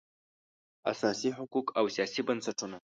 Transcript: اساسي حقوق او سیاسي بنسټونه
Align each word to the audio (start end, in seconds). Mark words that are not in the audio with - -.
اساسي 0.91 1.29
حقوق 1.37 1.67
او 1.79 1.85
سیاسي 1.95 2.21
بنسټونه 2.27 2.77